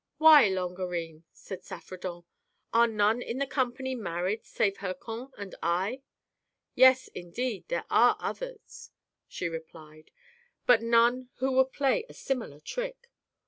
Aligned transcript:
"Why, 0.17 0.49
Longarine," 0.49 1.25
said 1.31 1.63
Saffredent, 1.63 2.25
"are 2.73 2.87
none 2.87 3.21
in 3.21 3.37
the 3.37 3.45
company 3.45 3.93
married 3.93 4.43
save 4.47 4.77
Hircan 4.77 5.29
and 5.37 5.53
I?" 5.61 6.01
"Yes, 6.73 7.07
indeed 7.09 7.65
there 7.67 7.85
are 7.91 8.17
others," 8.19 8.89
she 9.27 9.47
replied, 9.47 10.09
"but 10.65 10.81
none 10.81 11.29
who 11.35 11.51
would 11.51 11.71
play 11.71 12.05
a 12.09 12.15
similar 12.15 12.59
trick." 12.59 13.11